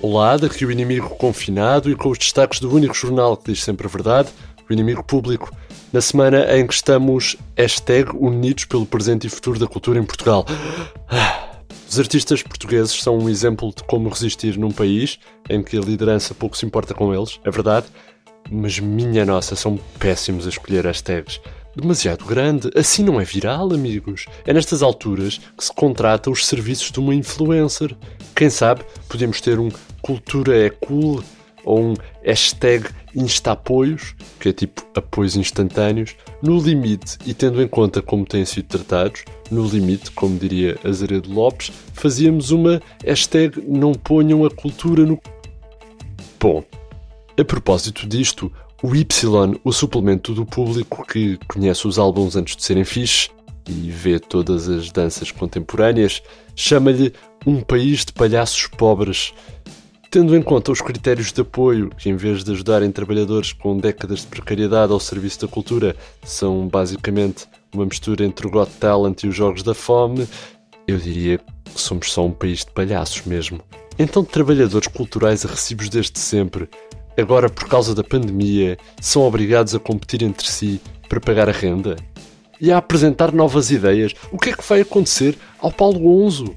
Olá, 0.00 0.38
daqui 0.38 0.64
o 0.64 0.70
inimigo 0.70 1.10
confinado 1.10 1.90
e 1.90 1.94
com 1.94 2.08
os 2.08 2.16
destaques 2.16 2.60
do 2.60 2.74
único 2.74 2.94
jornal 2.94 3.36
que 3.36 3.52
diz 3.52 3.62
sempre 3.62 3.86
a 3.86 3.90
verdade, 3.90 4.30
o 4.68 4.72
inimigo 4.72 5.04
público, 5.04 5.54
na 5.92 6.00
semana 6.00 6.56
em 6.56 6.66
que 6.66 6.72
estamos 6.72 7.36
unidos 8.18 8.64
pelo 8.64 8.86
presente 8.86 9.26
e 9.26 9.30
futuro 9.30 9.58
da 9.58 9.66
cultura 9.66 9.98
em 9.98 10.04
Portugal. 10.04 10.46
Os 11.86 11.98
artistas 11.98 12.42
portugueses 12.42 13.02
são 13.02 13.18
um 13.18 13.28
exemplo 13.28 13.72
de 13.74 13.84
como 13.84 14.08
resistir 14.08 14.58
num 14.58 14.70
país 14.70 15.18
em 15.50 15.62
que 15.62 15.76
a 15.76 15.80
liderança 15.80 16.34
pouco 16.34 16.56
se 16.56 16.64
importa 16.64 16.94
com 16.94 17.14
eles, 17.14 17.38
é 17.44 17.50
verdade, 17.50 17.86
mas 18.50 18.78
minha 18.78 19.26
nossa, 19.26 19.54
são 19.54 19.78
péssimos 19.98 20.46
a 20.46 20.48
escolher 20.48 20.86
hashtags 20.86 21.40
demasiado 21.80 22.24
grande. 22.24 22.70
Assim 22.74 23.02
não 23.02 23.20
é 23.20 23.24
viral, 23.24 23.72
amigos. 23.72 24.26
É 24.46 24.52
nestas 24.52 24.82
alturas 24.82 25.38
que 25.56 25.64
se 25.64 25.72
contrata 25.72 26.30
os 26.30 26.46
serviços 26.46 26.90
de 26.90 26.98
uma 26.98 27.14
influencer. 27.14 27.96
Quem 28.34 28.50
sabe 28.50 28.82
podemos 29.08 29.40
ter 29.40 29.58
um 29.58 29.70
cultura 30.02 30.56
é 30.56 30.70
cool 30.70 31.22
ou 31.64 31.80
um 31.80 31.94
hashtag 32.22 32.88
instaapoios, 33.14 34.14
que 34.40 34.48
é 34.48 34.52
tipo 34.52 34.86
apoios 34.94 35.36
instantâneos, 35.36 36.16
no 36.42 36.58
limite 36.58 37.18
e 37.26 37.34
tendo 37.34 37.60
em 37.60 37.68
conta 37.68 38.00
como 38.00 38.24
têm 38.24 38.44
sido 38.44 38.66
tratados, 38.66 39.24
no 39.50 39.66
limite, 39.66 40.10
como 40.12 40.38
diria 40.38 40.78
Azaredo 40.84 41.30
Lopes, 41.30 41.72
fazíamos 41.92 42.50
uma 42.50 42.80
hashtag 43.04 43.62
não 43.66 43.92
ponham 43.92 44.44
a 44.44 44.50
cultura 44.50 45.04
no. 45.04 45.20
Bom, 46.40 46.62
a 47.38 47.44
propósito 47.44 48.06
disto, 48.06 48.52
o 48.82 48.94
Y, 48.94 49.60
o 49.64 49.72
suplemento 49.72 50.32
do 50.34 50.46
público 50.46 51.04
que 51.06 51.38
conhece 51.48 51.86
os 51.86 51.98
álbuns 51.98 52.36
antes 52.36 52.56
de 52.56 52.64
serem 52.64 52.84
fixes 52.84 53.30
e 53.68 53.90
vê 53.90 54.18
todas 54.18 54.68
as 54.68 54.90
danças 54.90 55.30
contemporâneas, 55.30 56.22
chama-lhe 56.56 57.12
um 57.46 57.60
país 57.60 58.04
de 58.04 58.12
palhaços 58.12 58.66
pobres. 58.66 59.34
Tendo 60.10 60.34
em 60.34 60.40
conta 60.40 60.72
os 60.72 60.80
critérios 60.80 61.32
de 61.32 61.40
apoio, 61.42 61.90
que 61.90 62.08
em 62.08 62.16
vez 62.16 62.42
de 62.42 62.50
ajudarem 62.50 62.90
trabalhadores 62.90 63.52
com 63.52 63.76
décadas 63.76 64.20
de 64.20 64.26
precariedade 64.28 64.90
ao 64.90 64.98
serviço 64.98 65.42
da 65.42 65.48
cultura, 65.48 65.94
são 66.24 66.66
basicamente 66.66 67.46
uma 67.74 67.84
mistura 67.84 68.24
entre 68.24 68.46
o 68.46 68.50
Got 68.50 68.70
Talent 68.80 69.22
e 69.22 69.28
os 69.28 69.36
Jogos 69.36 69.62
da 69.62 69.74
Fome, 69.74 70.26
eu 70.86 70.96
diria 70.96 71.36
que 71.36 71.80
somos 71.80 72.10
só 72.10 72.24
um 72.24 72.32
país 72.32 72.60
de 72.60 72.70
palhaços 72.70 73.26
mesmo. 73.26 73.60
Então, 73.98 74.24
trabalhadores 74.24 74.88
culturais 74.88 75.44
a 75.44 75.48
recibos 75.48 75.90
desde 75.90 76.18
sempre, 76.18 76.70
agora 77.20 77.50
por 77.50 77.68
causa 77.68 77.94
da 77.94 78.04
pandemia, 78.04 78.78
são 79.00 79.22
obrigados 79.22 79.74
a 79.74 79.78
competir 79.78 80.22
entre 80.22 80.46
si 80.48 80.80
para 81.08 81.20
pagar 81.20 81.48
a 81.48 81.52
renda? 81.52 81.96
E 82.60 82.72
a 82.72 82.78
apresentar 82.78 83.32
novas 83.32 83.70
ideias? 83.70 84.14
O 84.32 84.38
que 84.38 84.50
é 84.50 84.52
que 84.52 84.66
vai 84.66 84.80
acontecer 84.80 85.36
ao 85.58 85.72
Paulo 85.72 85.98
Gonzo? 85.98 86.56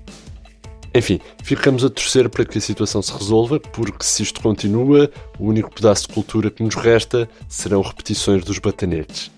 Enfim, 0.93 1.19
ficamos 1.43 1.85
a 1.85 1.89
torcer 1.89 2.29
para 2.29 2.43
que 2.43 2.57
a 2.57 2.61
situação 2.61 3.01
se 3.01 3.13
resolva, 3.13 3.59
porque 3.59 4.03
se 4.03 4.23
isto 4.23 4.41
continua, 4.41 5.09
o 5.39 5.47
único 5.47 5.73
pedaço 5.73 6.07
de 6.07 6.13
cultura 6.13 6.51
que 6.51 6.63
nos 6.63 6.75
resta 6.75 7.29
serão 7.47 7.81
repetições 7.81 8.43
dos 8.43 8.59
batanetes. 8.59 9.31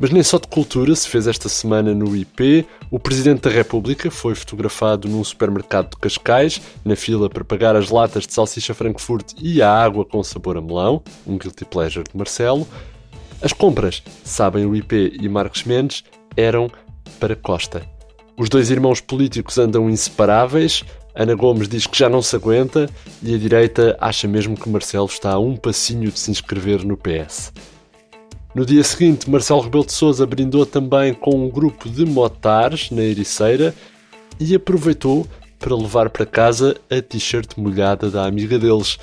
Mas 0.00 0.10
nem 0.10 0.22
só 0.22 0.38
de 0.38 0.46
cultura 0.46 0.94
se 0.94 1.08
fez 1.08 1.26
esta 1.26 1.48
semana 1.48 1.92
no 1.92 2.16
IP. 2.16 2.64
O 2.88 3.00
Presidente 3.00 3.40
da 3.40 3.50
República 3.50 4.12
foi 4.12 4.32
fotografado 4.36 5.08
num 5.08 5.24
supermercado 5.24 5.90
de 5.90 5.96
Cascais, 5.96 6.60
na 6.84 6.94
fila 6.94 7.28
para 7.28 7.44
pagar 7.44 7.74
as 7.74 7.90
latas 7.90 8.24
de 8.24 8.32
salsicha 8.32 8.72
Frankfurt 8.74 9.32
e 9.42 9.60
a 9.60 9.68
água 9.68 10.04
com 10.04 10.22
sabor 10.22 10.56
a 10.56 10.60
melão, 10.60 11.02
um 11.26 11.36
guilty 11.36 11.64
pleasure 11.64 12.04
de 12.08 12.16
Marcelo. 12.16 12.64
As 13.42 13.52
compras, 13.52 14.00
sabem 14.22 14.64
o 14.66 14.76
IP 14.76 15.18
e 15.20 15.28
Marcos 15.28 15.64
Mendes, 15.64 16.04
eram 16.36 16.70
para 17.18 17.34
Costa. 17.34 17.84
Os 18.36 18.48
dois 18.48 18.70
irmãos 18.70 19.00
políticos 19.00 19.58
andam 19.58 19.90
inseparáveis. 19.90 20.84
Ana 21.12 21.34
Gomes 21.34 21.68
diz 21.68 21.88
que 21.88 21.98
já 21.98 22.08
não 22.08 22.22
se 22.22 22.36
aguenta 22.36 22.88
e 23.20 23.34
a 23.34 23.38
direita 23.38 23.96
acha 24.00 24.28
mesmo 24.28 24.56
que 24.56 24.68
Marcelo 24.68 25.06
está 25.06 25.32
a 25.32 25.40
um 25.40 25.56
passinho 25.56 26.12
de 26.12 26.20
se 26.20 26.30
inscrever 26.30 26.84
no 26.84 26.96
PS. 26.96 27.52
No 28.54 28.64
dia 28.64 28.82
seguinte, 28.82 29.28
Marcelo 29.30 29.60
Rebelo 29.60 29.84
de 29.84 29.92
Sousa 29.92 30.26
brindou 30.26 30.64
também 30.64 31.12
com 31.12 31.36
um 31.36 31.50
grupo 31.50 31.88
de 31.88 32.04
motares 32.06 32.90
na 32.90 33.02
Ericeira 33.02 33.74
e 34.40 34.54
aproveitou 34.54 35.26
para 35.58 35.76
levar 35.76 36.08
para 36.08 36.24
casa 36.24 36.74
a 36.90 37.02
t-shirt 37.02 37.56
molhada 37.58 38.10
da 38.10 38.24
amiga 38.26 38.58
deles. 38.58 38.98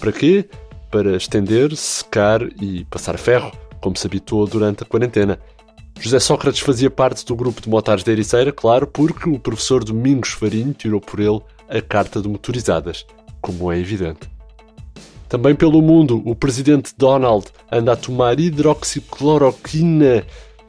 Para 0.00 0.10
quê? 0.10 0.48
Para 0.90 1.16
estender, 1.16 1.76
secar 1.76 2.40
e 2.62 2.84
passar 2.86 3.18
ferro, 3.18 3.52
como 3.80 3.96
se 3.96 4.06
habituou 4.06 4.46
durante 4.46 4.82
a 4.82 4.86
quarentena. 4.86 5.38
José 6.00 6.18
Sócrates 6.18 6.60
fazia 6.60 6.90
parte 6.90 7.26
do 7.26 7.36
grupo 7.36 7.60
de 7.60 7.68
motares 7.68 8.04
da 8.04 8.12
Ericeira, 8.12 8.52
claro, 8.52 8.86
porque 8.86 9.28
o 9.28 9.38
professor 9.38 9.84
Domingos 9.84 10.30
Farinho 10.30 10.72
tirou 10.72 11.00
por 11.00 11.20
ele 11.20 11.40
a 11.68 11.82
carta 11.82 12.22
de 12.22 12.28
motorizadas, 12.28 13.04
como 13.42 13.70
é 13.70 13.78
evidente. 13.78 14.37
Também 15.28 15.54
pelo 15.54 15.82
mundo, 15.82 16.22
o 16.24 16.34
presidente 16.34 16.94
Donald 16.96 17.46
anda 17.70 17.92
a 17.92 17.96
tomar 17.96 18.40
hidroxicloroquina 18.40 20.24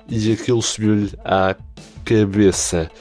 e 0.09 0.33
aquilo 0.33 0.61
subiu-lhe 0.61 1.11
à 1.23 1.55
cabeça. 2.03 2.91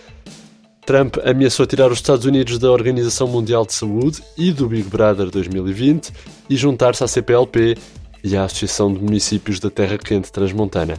Trump 0.87 1.17
ameaçou 1.25 1.67
tirar 1.67 1.91
os 1.91 1.99
Estados 1.99 2.25
Unidos 2.25 2.59
da 2.59 2.71
Organização 2.71 3.27
Mundial 3.27 3.67
de 3.67 3.75
Saúde 3.75 4.23
e 4.39 4.53
do 4.53 4.69
Big 4.69 4.89
Brother 4.89 5.29
2020 5.31 6.13
e 6.49 6.57
juntar-se 6.57 7.03
à 7.03 7.09
CPLP 7.09 7.77
e 8.23 8.37
à 8.37 8.45
Associação 8.45 8.93
de 8.93 9.01
Municípios 9.01 9.59
da 9.59 9.69
Terra 9.69 9.99
Quente 9.99 10.31
Transmontana. 10.31 10.97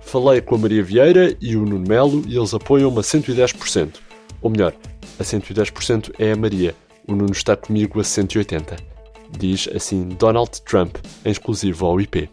Falei 0.00 0.40
com 0.40 0.56
a 0.56 0.58
Maria 0.58 0.82
Vieira 0.82 1.36
e 1.40 1.56
o 1.56 1.64
Nuno 1.64 1.86
Melo 1.88 2.24
e 2.26 2.36
eles 2.36 2.52
apoiam-me 2.52 2.98
a 2.98 3.02
110%. 3.02 3.94
Ou 4.42 4.50
melhor, 4.50 4.74
a 5.18 5.22
110% 5.22 6.12
é 6.18 6.32
a 6.32 6.36
Maria, 6.36 6.74
o 7.06 7.14
Nuno 7.14 7.32
está 7.32 7.56
comigo 7.56 8.00
a 8.00 8.02
180% 8.02 8.95
diz 9.38 9.68
assim 9.74 10.08
Donald 10.18 10.50
Trump, 10.62 10.96
em 11.24 11.30
exclusivo 11.30 11.86
ao 11.86 12.00
IP. 12.00 12.28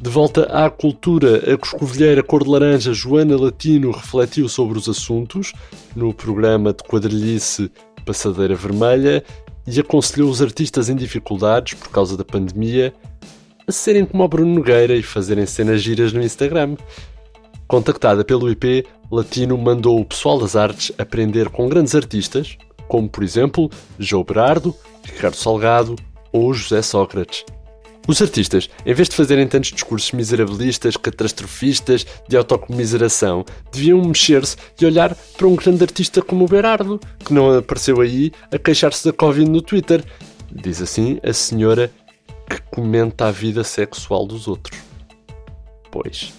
De 0.00 0.10
volta 0.10 0.42
à 0.44 0.68
cultura, 0.68 1.52
a 1.52 1.56
coscovilheira 1.56 2.22
cor 2.22 2.44
de 2.44 2.50
laranja 2.50 2.92
Joana 2.92 3.40
Latino 3.40 3.90
refletiu 3.90 4.48
sobre 4.48 4.76
os 4.76 4.88
assuntos 4.88 5.52
no 5.96 6.12
programa 6.12 6.72
de 6.72 6.82
quadrilhice 6.82 7.70
Passadeira 8.04 8.54
Vermelha 8.54 9.24
e 9.66 9.80
aconselhou 9.80 10.28
os 10.28 10.42
artistas 10.42 10.90
em 10.90 10.96
dificuldades 10.96 11.74
por 11.74 11.88
causa 11.88 12.16
da 12.16 12.24
pandemia 12.24 12.92
a 13.66 13.72
serem 13.72 14.04
como 14.04 14.22
o 14.22 14.28
Bruno 14.28 14.56
Nogueira 14.56 14.94
e 14.94 15.02
fazerem 15.02 15.46
cenas 15.46 15.80
giras 15.80 16.12
no 16.12 16.22
Instagram. 16.22 16.76
Contactada 17.66 18.22
pelo 18.22 18.50
IP, 18.50 18.84
Latino 19.10 19.56
mandou 19.56 19.98
o 19.98 20.04
pessoal 20.04 20.38
das 20.38 20.54
artes 20.54 20.92
aprender 20.98 21.48
com 21.48 21.66
grandes 21.66 21.94
artistas, 21.94 22.58
como 22.88 23.08
por 23.08 23.24
exemplo 23.24 23.70
João 23.98 24.22
Berardo, 24.22 24.74
Ricardo 25.02 25.36
Salgado 25.36 25.96
ou 26.34 26.52
José 26.52 26.82
Sócrates. 26.82 27.44
Os 28.06 28.20
artistas, 28.20 28.68
em 28.84 28.92
vez 28.92 29.08
de 29.08 29.16
fazerem 29.16 29.46
tantos 29.48 29.70
discursos 29.70 30.12
miserabilistas, 30.12 30.96
catastrofistas, 30.96 32.04
de 32.28 32.36
autocomiseração, 32.36 33.46
deviam 33.72 34.04
mexer-se 34.04 34.56
e 34.78 34.84
olhar 34.84 35.16
para 35.38 35.46
um 35.46 35.56
grande 35.56 35.84
artista 35.84 36.20
como 36.20 36.44
o 36.44 36.48
Berardo, 36.48 37.00
que 37.24 37.32
não 37.32 37.56
apareceu 37.56 38.02
aí 38.02 38.30
a 38.52 38.58
queixar-se 38.58 39.06
da 39.06 39.12
Covid 39.12 39.48
no 39.48 39.62
Twitter. 39.62 40.04
Diz 40.52 40.82
assim 40.82 41.18
a 41.22 41.32
senhora 41.32 41.90
que 42.48 42.60
comenta 42.70 43.26
a 43.26 43.30
vida 43.30 43.64
sexual 43.64 44.26
dos 44.26 44.46
outros. 44.48 44.78
Pois. 45.90 46.34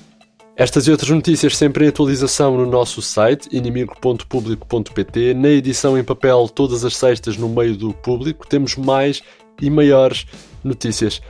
Estas 0.58 0.88
e 0.88 0.92
outras 0.92 1.10
notícias 1.10 1.58
sempre 1.58 1.84
em 1.84 1.90
atualização 1.90 2.56
no 2.56 2.66
nosso 2.66 3.02
site 3.02 3.50
inimigo.publico.pt, 3.52 5.34
na 5.34 5.50
edição 5.50 5.98
em 5.98 6.04
papel 6.04 6.48
todas 6.48 6.86
as 6.86 6.96
sextas 6.96 7.36
no 7.36 7.50
meio 7.50 7.76
do 7.76 7.92
público. 7.92 8.48
Temos 8.48 8.78
mais 8.78 9.22
e 9.62 9.70
maiores 9.70 10.26
notícias, 10.64 11.22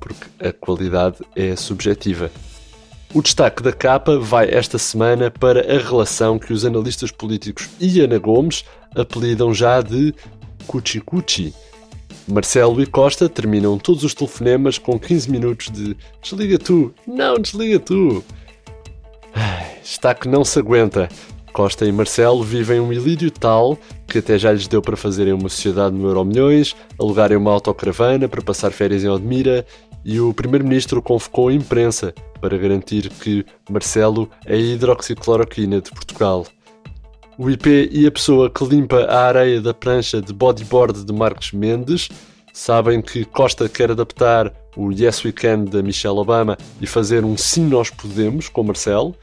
porque 0.00 0.26
a 0.46 0.52
qualidade 0.52 1.18
é 1.34 1.56
subjetiva. 1.56 2.30
O 3.14 3.20
destaque 3.20 3.62
da 3.62 3.72
capa 3.72 4.18
vai 4.18 4.48
esta 4.48 4.78
semana 4.78 5.30
para 5.30 5.60
a 5.60 5.78
relação 5.78 6.38
que 6.38 6.52
os 6.52 6.64
analistas 6.64 7.10
políticos 7.10 7.68
e 7.78 8.00
Ana 8.00 8.18
Gomes 8.18 8.64
apelidam 8.96 9.52
já 9.52 9.82
de 9.82 10.14
Cuchi-Cuchi. 10.66 11.54
Marcelo 12.26 12.80
e 12.80 12.86
Costa 12.86 13.28
terminam 13.28 13.76
todos 13.76 14.04
os 14.04 14.14
telefonemas 14.14 14.78
com 14.78 14.98
15 14.98 15.30
minutos 15.30 15.70
de 15.70 15.96
desliga 16.22 16.58
tu, 16.58 16.94
não 17.06 17.34
desliga 17.34 17.78
tu. 17.78 18.24
Está 19.82 20.14
que 20.14 20.28
não 20.28 20.44
se 20.44 20.58
aguenta. 20.58 21.08
Costa 21.52 21.84
e 21.84 21.92
Marcelo 21.92 22.42
vivem 22.42 22.80
um 22.80 22.92
ilírio 22.92 23.30
tal 23.30 23.78
que 24.06 24.18
até 24.18 24.38
já 24.38 24.52
lhes 24.52 24.66
deu 24.66 24.80
para 24.80 24.96
fazerem 24.96 25.32
uma 25.32 25.48
sociedade 25.48 25.94
no 25.94 26.08
Euromilhões, 26.08 26.74
alugarem 26.98 27.36
uma 27.36 27.52
autocaravana 27.52 28.28
para 28.28 28.42
passar 28.42 28.72
férias 28.72 29.04
em 29.04 29.08
Odmira 29.08 29.64
e 30.04 30.18
o 30.18 30.32
Primeiro-Ministro 30.34 31.00
convocou 31.00 31.48
a 31.48 31.52
imprensa 31.52 32.14
para 32.40 32.56
garantir 32.58 33.08
que 33.08 33.44
Marcelo 33.70 34.28
é 34.46 34.54
a 34.54 34.58
hidroxicloroquina 34.58 35.80
de 35.80 35.90
Portugal. 35.90 36.46
O 37.38 37.48
IP 37.48 37.88
e 37.92 38.06
a 38.06 38.10
pessoa 38.10 38.50
que 38.50 38.64
limpa 38.64 39.04
a 39.04 39.26
areia 39.26 39.60
da 39.60 39.72
prancha 39.72 40.20
de 40.20 40.32
bodyboard 40.32 41.04
de 41.04 41.12
Marcos 41.12 41.52
Mendes 41.52 42.08
sabem 42.52 43.00
que 43.00 43.24
Costa 43.24 43.68
quer 43.68 43.90
adaptar 43.90 44.52
o 44.76 44.92
Yes 44.92 45.24
We 45.24 45.32
Can 45.32 45.64
da 45.64 45.82
Michelle 45.82 46.18
Obama 46.18 46.56
e 46.80 46.86
fazer 46.86 47.24
um 47.24 47.36
Sim 47.36 47.66
Nós 47.66 47.90
Podemos 47.90 48.48
com 48.48 48.62
Marcelo, 48.62 49.14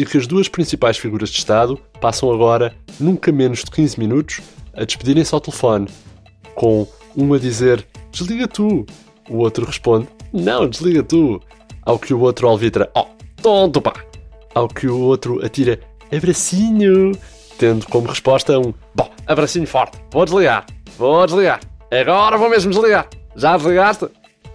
e 0.00 0.06
que 0.06 0.16
as 0.16 0.26
duas 0.26 0.48
principais 0.48 0.96
figuras 0.96 1.28
de 1.28 1.36
Estado 1.36 1.78
passam 2.00 2.32
agora 2.32 2.74
nunca 2.98 3.30
menos 3.30 3.58
de 3.58 3.70
15 3.70 4.00
minutos 4.00 4.40
a 4.72 4.82
despedirem-se 4.82 5.34
ao 5.34 5.42
telefone, 5.42 5.88
com 6.54 6.88
um 7.14 7.34
a 7.34 7.38
dizer 7.38 7.86
desliga 8.10 8.48
tu, 8.48 8.86
o 9.28 9.36
outro 9.36 9.66
responde 9.66 10.08
não, 10.32 10.66
desliga 10.66 11.02
tu, 11.02 11.38
ao 11.82 11.98
que 11.98 12.14
o 12.14 12.20
outro 12.20 12.48
alvitra 12.48 12.90
oh, 12.96 13.08
tonto 13.42 13.82
pá, 13.82 13.92
ao 14.54 14.68
que 14.68 14.86
o 14.86 14.98
outro 15.00 15.44
atira 15.44 15.78
abracinho, 16.10 17.12
tendo 17.58 17.86
como 17.86 18.08
resposta 18.08 18.58
um 18.58 18.72
bom, 18.94 19.10
abracinho 19.26 19.66
forte, 19.66 19.98
vou 20.10 20.24
desligar, 20.24 20.64
vou 20.96 21.26
desligar, 21.26 21.60
agora 21.90 22.38
vou 22.38 22.48
mesmo 22.48 22.72
desligar, 22.72 23.06
já 23.36 23.54
desligaste? 23.54 24.08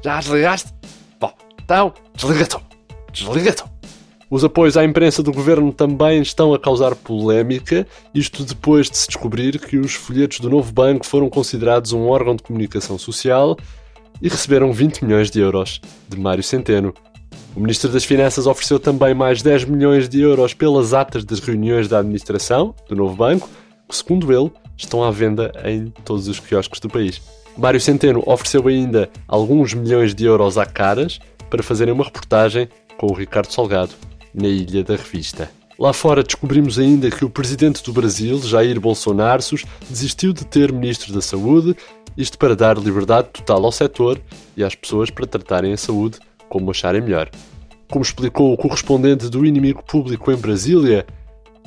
Já 0.03 0.19
desligaste? 0.19 0.73
Bom, 1.19 1.31
então 1.63 1.93
desliga 2.15 2.47
tu, 2.47 2.59
desliga 3.13 3.53
tu. 3.53 3.74
Os 4.29 4.43
apoios 4.43 4.75
à 4.75 4.83
imprensa 4.83 5.21
do 5.21 5.31
governo 5.31 5.71
também 5.71 6.19
estão 6.19 6.51
a 6.51 6.59
causar 6.59 6.95
polémica, 6.95 7.85
isto 8.13 8.43
depois 8.43 8.89
de 8.89 8.97
se 8.97 9.07
descobrir 9.07 9.59
que 9.59 9.77
os 9.77 9.93
folhetos 9.93 10.39
do 10.39 10.49
novo 10.49 10.71
banco 10.73 11.05
foram 11.05 11.29
considerados 11.29 11.93
um 11.93 12.07
órgão 12.07 12.35
de 12.35 12.41
comunicação 12.41 12.97
social 12.97 13.55
e 14.19 14.27
receberam 14.27 14.73
20 14.73 15.05
milhões 15.05 15.29
de 15.29 15.39
euros 15.39 15.79
de 16.09 16.19
Mário 16.19 16.41
Centeno. 16.41 16.91
O 17.55 17.59
Ministro 17.59 17.91
das 17.91 18.03
Finanças 18.03 18.47
ofereceu 18.47 18.79
também 18.79 19.13
mais 19.13 19.43
10 19.43 19.65
milhões 19.65 20.09
de 20.09 20.21
euros 20.21 20.55
pelas 20.55 20.91
atas 20.91 21.23
das 21.23 21.39
reuniões 21.39 21.87
da 21.87 21.99
administração 21.99 22.73
do 22.89 22.95
novo 22.95 23.15
banco, 23.15 23.47
que, 23.87 23.95
segundo 23.95 24.33
ele, 24.33 24.51
estão 24.75 25.03
à 25.03 25.11
venda 25.11 25.51
em 25.63 25.93
todos 26.03 26.27
os 26.27 26.39
quiosques 26.39 26.79
do 26.79 26.89
país. 26.89 27.21
Mário 27.55 27.79
Centeno 27.79 28.23
ofereceu 28.25 28.67
ainda 28.67 29.07
alguns 29.27 29.75
milhões 29.75 30.15
de 30.15 30.25
euros 30.25 30.57
à 30.57 30.65
Caras 30.65 31.19
para 31.47 31.61
fazerem 31.61 31.93
uma 31.93 32.03
reportagem 32.03 32.67
com 32.97 33.05
o 33.07 33.13
Ricardo 33.13 33.51
Salgado 33.51 33.93
na 34.35 34.47
Ilha 34.47 34.83
da 34.83 34.95
Revista. 34.95 35.49
Lá 35.77 35.91
fora 35.91 36.23
descobrimos 36.23 36.79
ainda 36.79 37.11
que 37.11 37.25
o 37.25 37.29
presidente 37.29 37.83
do 37.83 37.91
Brasil, 37.91 38.41
Jair 38.41 38.79
Bolsonaro, 38.79 39.41
desistiu 39.89 40.31
de 40.31 40.45
ter 40.45 40.71
ministro 40.71 41.13
da 41.13 41.21
Saúde, 41.21 41.75
isto 42.17 42.37
para 42.37 42.55
dar 42.55 42.77
liberdade 42.77 43.29
total 43.33 43.65
ao 43.65 43.71
setor 43.71 44.21
e 44.55 44.63
às 44.63 44.73
pessoas 44.73 45.09
para 45.09 45.25
tratarem 45.25 45.73
a 45.73 45.77
saúde 45.77 46.17
como 46.47 46.71
acharem 46.71 47.01
melhor. 47.01 47.29
Como 47.91 48.03
explicou 48.03 48.53
o 48.53 48.57
correspondente 48.57 49.29
do 49.29 49.45
inimigo 49.45 49.83
público 49.83 50.31
em 50.31 50.37
Brasília, 50.37 51.05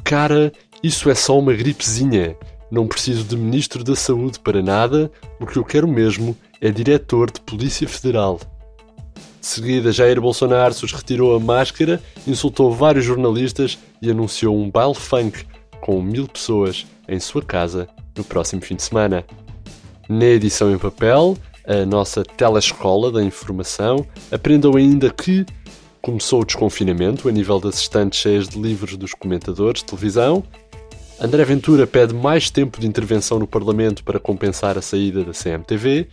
cara, 0.03 0.53
isso 0.83 1.11
é 1.11 1.15
só 1.15 1.39
uma 1.39 1.53
gripezinha. 1.53 2.35
Não 2.71 2.87
preciso 2.87 3.25
de 3.25 3.37
ministro 3.37 3.85
da 3.85 3.95
Saúde 3.95 4.41
para 4.41 4.63
nada, 4.63 5.11
o 5.41 5.47
que 5.47 5.59
eu 5.59 5.65
quero 5.65 5.87
mesmo 5.87 6.37
é 6.61 6.71
diretor 6.71 7.31
de 7.31 7.41
Polícia 7.41 7.87
Federal. 7.87 8.41
De 9.49 9.55
seguida, 9.55 9.91
Jair 9.91 10.21
Bolsonaro 10.21 10.75
se 10.75 10.85
retirou 10.85 11.35
a 11.35 11.41
máscara, 11.41 12.03
insultou 12.27 12.71
vários 12.71 13.07
jornalistas 13.07 13.79
e 14.03 14.11
anunciou 14.11 14.55
um 14.55 14.71
baile 14.71 14.95
funk 14.95 15.47
com 15.81 16.03
mil 16.03 16.29
pessoas 16.29 16.87
em 17.09 17.19
sua 17.19 17.41
casa 17.41 17.89
no 18.15 18.23
próximo 18.23 18.61
fim 18.61 18.77
de 18.77 18.83
semana. 18.83 19.25
Na 20.07 20.27
edição 20.27 20.71
em 20.71 20.77
papel, 20.77 21.35
a 21.67 21.87
nossa 21.87 22.23
telescola 22.23 23.11
da 23.11 23.25
informação 23.25 24.07
aprendeu 24.31 24.77
ainda 24.77 25.09
que 25.09 25.47
começou 26.03 26.43
o 26.43 26.45
desconfinamento 26.45 27.27
a 27.27 27.33
nível 27.33 27.59
das 27.59 27.77
estantes 27.77 28.21
cheias 28.21 28.51
de 28.51 28.61
livros 28.61 28.99
dos 28.99 29.15
comentadores 29.15 29.81
de 29.81 29.87
televisão. 29.87 30.45
André 31.19 31.43
Ventura 31.47 31.87
pede 31.87 32.15
mais 32.15 32.51
tempo 32.51 32.79
de 32.79 32.87
intervenção 32.87 33.39
no 33.39 33.47
Parlamento 33.47 34.05
para 34.05 34.21
compensar 34.21 34.77
a 34.77 34.83
saída 34.83 35.25
da 35.25 35.33
CMTV 35.33 36.07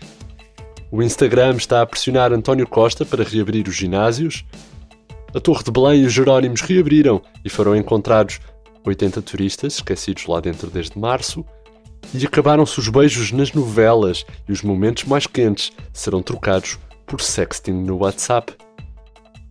o 0.95 1.03
Instagram 1.03 1.57
está 1.57 1.81
a 1.81 1.86
pressionar 1.86 2.31
António 2.31 2.65
Costa 2.65 3.06
para 3.06 3.21
reabrir 3.21 3.68
os 3.68 3.75
ginásios. 3.75 4.45
A 5.33 5.42
Torre 5.42 5.62
de 5.62 5.69
Belém 5.69 6.03
e 6.03 6.06
os 6.06 6.13
Jerónimos 6.13 6.62
reabriram 6.62 7.21
e 7.44 7.50
foram 7.50 7.75
encontrados 7.75 8.39
80 8.86 9.21
turistas 9.21 9.74
esquecidos 9.74 10.25
lá 10.25 10.39
dentro 10.39 10.69
desde 10.69 10.97
março. 10.97 11.44
E 12.13 12.25
acabaram-se 12.25 12.80
os 12.80 12.88
beijos 12.88 13.33
nas 13.33 13.51
novelas 13.51 14.25
e 14.47 14.53
os 14.53 14.62
momentos 14.62 15.03
mais 15.03 15.27
quentes 15.27 15.74
serão 15.92 16.21
trocados 16.21 16.80
por 17.06 17.19
sexting 17.19 17.74
no 17.74 17.98
WhatsApp. 17.98 18.53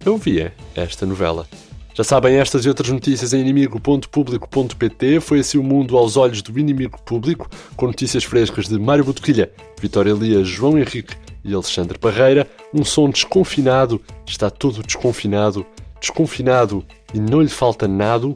Eu 0.03 0.17
via 0.17 0.55
esta 0.75 1.05
novela. 1.05 1.47
Já 1.93 2.05
sabem 2.05 2.37
estas 2.37 2.65
e 2.65 2.71
outras 2.71 2.89
notícias 2.89 3.35
em 3.35 3.41
inimigo.público.pt. 3.41 5.21
Foi 5.21 5.41
assim 5.41 5.59
o 5.59 5.63
mundo 5.63 5.99
aos 5.99 6.17
olhos 6.17 6.41
do 6.41 6.59
inimigo 6.59 6.99
público, 7.03 7.51
com 7.77 7.85
notícias 7.87 8.25
frescas 8.25 8.67
de 8.67 8.79
Mário 8.79 9.05
Botequilha, 9.05 9.53
Vitória 9.79 10.11
Elias, 10.11 10.49
João 10.49 10.79
Henrique 10.79 11.15
e 11.45 11.55
Alexandre 11.55 11.99
Parreira, 11.99 12.49
um 12.73 12.85
som 12.85 13.11
desconfinado, 13.11 14.01
está 14.27 14.49
todo 14.51 14.83
desconfinado, 14.83 15.67
desconfinado 16.01 16.85
e 17.13 17.19
não 17.19 17.41
lhe 17.41 17.49
falta 17.49 17.87
nada, 17.87 18.35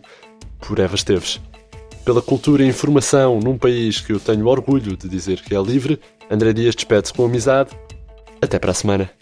por 0.61 0.79
Eva 0.79 0.95
Esteves. 0.95 1.41
Pela 2.05 2.23
cultura 2.23 2.65
e 2.65 2.69
informação 2.69 3.39
num 3.39 3.57
país 3.57 4.01
que 4.01 4.13
eu 4.13 4.21
tenho 4.21 4.47
orgulho 4.47 4.97
de 4.97 5.09
dizer 5.09 5.41
que 5.43 5.55
é 5.55 5.61
livre, 5.61 6.01
André 6.31 6.53
Dias 6.53 6.75
despede-se 6.75 7.13
com 7.13 7.25
amizade. 7.25 7.71
Até 8.41 8.59
para 8.59 8.71
a 8.71 8.75
semana. 8.75 9.18